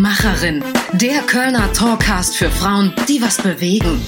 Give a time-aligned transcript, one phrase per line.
[0.00, 4.00] Macherin, der Kölner Talkcast für Frauen, die was bewegen.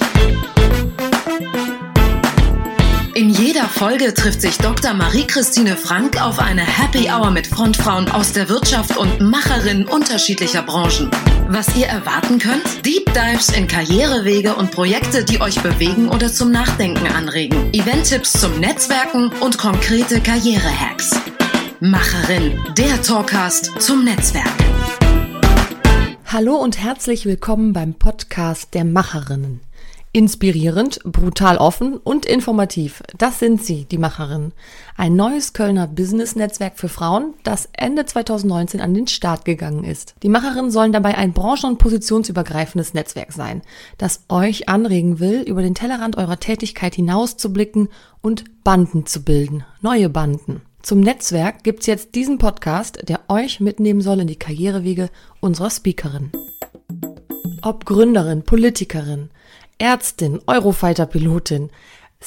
[3.13, 4.93] In jeder Folge trifft sich Dr.
[4.93, 11.09] Marie-Christine Frank auf eine Happy Hour mit Frontfrauen aus der Wirtschaft und Macherinnen unterschiedlicher Branchen.
[11.47, 12.63] Was ihr erwarten könnt?
[12.85, 17.73] Deep Dives in Karrierewege und Projekte, die euch bewegen oder zum Nachdenken anregen.
[17.73, 21.11] Event-Tipps zum Netzwerken und konkrete Karrierehacks.
[21.79, 24.74] Macherin, der Talkcast zum Netzwerk.
[26.35, 29.61] Hallo und herzlich willkommen beim Podcast der Macherinnen.
[30.11, 33.01] Inspirierend, brutal offen und informativ.
[33.17, 34.51] Das sind sie, die Macherinnen.
[34.97, 40.15] Ein neues Kölner Business-Netzwerk für Frauen, das Ende 2019 an den Start gegangen ist.
[40.23, 43.61] Die Macherinnen sollen dabei ein branchen- und positionsübergreifendes Netzwerk sein,
[43.97, 47.87] das euch anregen will, über den Tellerrand eurer Tätigkeit hinauszublicken
[48.19, 49.63] und Banden zu bilden.
[49.79, 50.63] Neue Banden.
[50.85, 56.31] Zum Netzwerk gibt's jetzt diesen Podcast, der euch mitnehmen soll in die Karrierewege unserer Speakerin.
[57.63, 59.31] Ob Gründerin, Politikerin,
[59.79, 61.71] Ärztin, Eurofighter-Pilotin,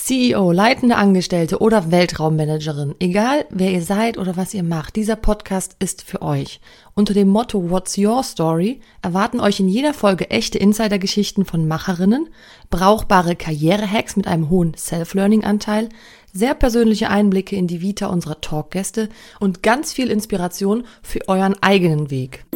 [0.01, 5.75] CEO, leitende Angestellte oder Weltraummanagerin, egal wer ihr seid oder was ihr macht, dieser Podcast
[5.81, 6.61] ist für euch.
[6.95, 12.29] Unter dem Motto What's Your Story erwarten euch in jeder Folge echte Insidergeschichten von Macherinnen,
[12.71, 15.89] brauchbare Karrierehacks mit einem hohen Self-Learning-Anteil,
[16.33, 19.09] sehr persönliche Einblicke in die Vita unserer Talkgäste
[19.41, 22.47] und ganz viel Inspiration für euren eigenen Weg.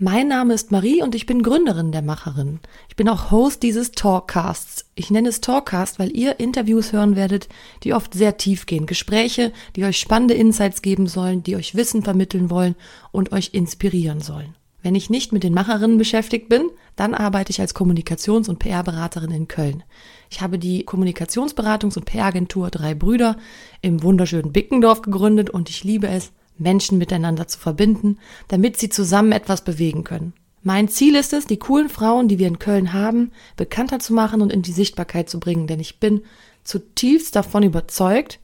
[0.00, 2.60] Mein Name ist Marie und ich bin Gründerin der Macherin.
[2.88, 4.84] Ich bin auch Host dieses Talkcasts.
[4.94, 7.48] Ich nenne es Talkcast, weil ihr Interviews hören werdet,
[7.82, 8.86] die oft sehr tief gehen.
[8.86, 12.76] Gespräche, die euch spannende Insights geben sollen, die euch Wissen vermitteln wollen
[13.10, 14.54] und euch inspirieren sollen.
[14.84, 19.32] Wenn ich nicht mit den Macherinnen beschäftigt bin, dann arbeite ich als Kommunikations- und PR-Beraterin
[19.32, 19.82] in Köln.
[20.30, 23.36] Ich habe die Kommunikationsberatungs- und PR-Agentur Drei Brüder
[23.82, 29.32] im wunderschönen Bickendorf gegründet und ich liebe es, Menschen miteinander zu verbinden, damit sie zusammen
[29.32, 30.32] etwas bewegen können.
[30.62, 34.40] Mein Ziel ist es, die coolen Frauen, die wir in Köln haben, bekannter zu machen
[34.40, 36.22] und in die Sichtbarkeit zu bringen, denn ich bin
[36.64, 38.40] zutiefst davon überzeugt,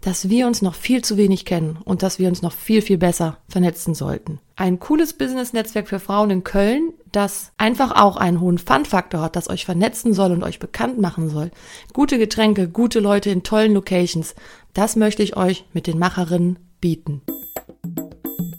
[0.00, 2.98] dass wir uns noch viel zu wenig kennen und dass wir uns noch viel, viel
[2.98, 4.38] besser vernetzen sollten.
[4.56, 9.50] Ein cooles Business-Netzwerk für Frauen in Köln, das einfach auch einen hohen Fun-Faktor hat, das
[9.50, 11.50] euch vernetzen soll und euch bekannt machen soll.
[11.92, 14.34] Gute Getränke, gute Leute in tollen Locations.
[14.72, 17.22] Das möchte ich euch mit den Macherinnen bieten.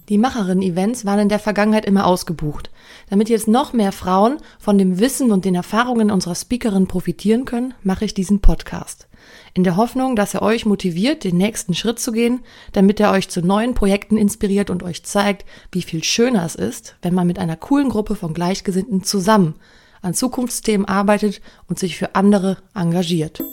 [0.09, 2.71] Die Macherinnen-Events waren in der Vergangenheit immer ausgebucht.
[3.11, 7.75] Damit jetzt noch mehr Frauen von dem Wissen und den Erfahrungen unserer Speakerin profitieren können,
[7.83, 9.07] mache ich diesen Podcast.
[9.53, 12.39] In der Hoffnung, dass er euch motiviert, den nächsten Schritt zu gehen,
[12.71, 16.95] damit er euch zu neuen Projekten inspiriert und euch zeigt, wie viel schöner es ist,
[17.03, 19.55] wenn man mit einer coolen Gruppe von Gleichgesinnten zusammen
[20.01, 23.43] an Zukunftsthemen arbeitet und sich für andere engagiert.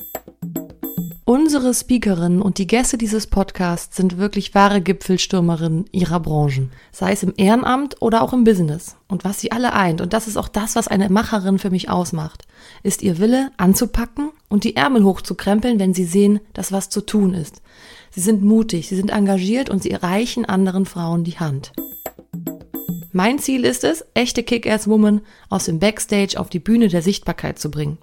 [1.28, 7.24] Unsere Speakerinnen und die Gäste dieses Podcasts sind wirklich wahre Gipfelstürmerinnen ihrer Branchen, sei es
[7.24, 8.94] im Ehrenamt oder auch im Business.
[9.08, 11.90] Und was sie alle eint, und das ist auch das, was eine Macherin für mich
[11.90, 12.46] ausmacht,
[12.84, 17.34] ist ihr Wille anzupacken und die Ärmel hochzukrempeln, wenn sie sehen, dass was zu tun
[17.34, 17.60] ist.
[18.12, 21.72] Sie sind mutig, sie sind engagiert und sie erreichen anderen Frauen die Hand.
[23.10, 27.68] Mein Ziel ist es, echte Kick-Ass-Woman aus dem Backstage auf die Bühne der Sichtbarkeit zu
[27.68, 27.98] bringen.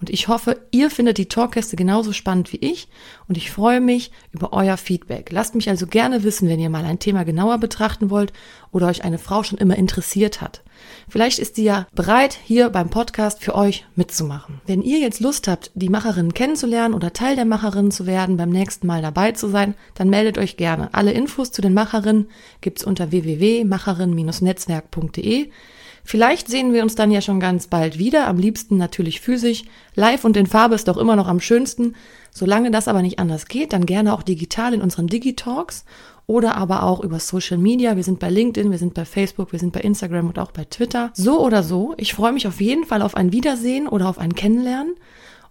[0.00, 2.88] Und ich hoffe, ihr findet die Talkgäste genauso spannend wie ich
[3.28, 5.30] und ich freue mich über euer Feedback.
[5.32, 8.32] Lasst mich also gerne wissen, wenn ihr mal ein Thema genauer betrachten wollt
[8.72, 10.62] oder euch eine Frau schon immer interessiert hat.
[11.08, 14.60] Vielleicht ist sie ja bereit, hier beim Podcast für euch mitzumachen.
[14.66, 18.50] Wenn ihr jetzt Lust habt, die Macherinnen kennenzulernen oder Teil der Macherinnen zu werden, beim
[18.50, 20.94] nächsten Mal dabei zu sein, dann meldet euch gerne.
[20.94, 22.28] Alle Infos zu den Macherinnen
[22.60, 25.50] gibt's unter www.macherin-netzwerk.de.
[26.08, 29.64] Vielleicht sehen wir uns dann ja schon ganz bald wieder, am liebsten natürlich physisch.
[29.94, 31.96] Live und in Farbe ist doch immer noch am schönsten.
[32.30, 35.84] Solange das aber nicht anders geht, dann gerne auch digital in unseren Digitalks
[36.26, 37.94] oder aber auch über Social Media.
[37.96, 40.64] Wir sind bei LinkedIn, wir sind bei Facebook, wir sind bei Instagram und auch bei
[40.64, 41.10] Twitter.
[41.12, 44.34] So oder so, ich freue mich auf jeden Fall auf ein Wiedersehen oder auf ein
[44.34, 44.94] Kennenlernen.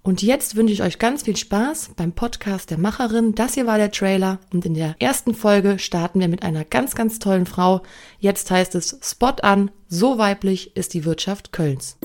[0.04, 3.36] Und jetzt wünsche ich euch ganz viel Spaß beim Podcast der Macherin.
[3.36, 6.96] Das hier war der Trailer und in der ersten Folge starten wir mit einer ganz,
[6.96, 7.82] ganz tollen Frau.
[8.20, 11.98] Jetzt heißt es Spot an, so weiblich ist die Wirtschaft Kölns.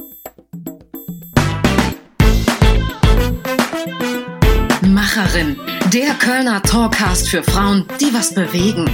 [4.83, 5.57] Macherin,
[5.93, 8.91] der Kölner Talkcast für Frauen, die was bewegen.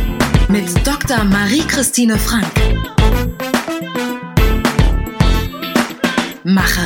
[0.49, 1.25] Mit Dr.
[1.25, 2.98] Marie-Christine Frank.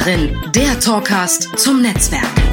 [0.02, 2.51] Macherin, der Talkcast zum Netzwerk.